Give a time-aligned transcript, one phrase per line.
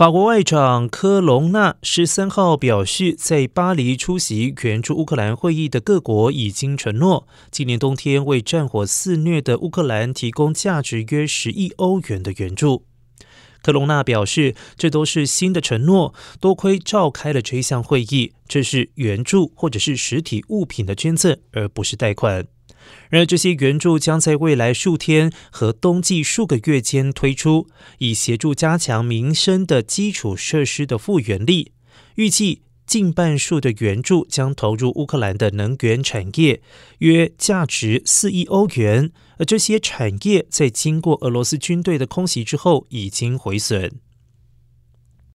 [0.00, 12.86] 法国外长科隆纳十三号表示，在巴黎出席援助乌克兰会议的各国已经承诺，今年冬天为战火肆虐的乌克兰提供价值约十亿欧元的援助。
[13.62, 22.46] 科隆纳表示，这都是新的承诺，多亏召开了这项会议，这是援助或者是实体物品的捐赠，而不是贷款。
[23.08, 27.68] 然而，这些援助将在未来数天和冬季数个月间推出，
[27.98, 31.72] 以协助加强民生的基础设施的复原力。
[32.14, 36.60] 预计近半数的援助将投入乌克兰的能源产业，
[36.98, 39.10] 约价值四亿欧元。
[39.38, 43.90] 而这些产业在经过俄罗斯军队的空袭之后已经毁损。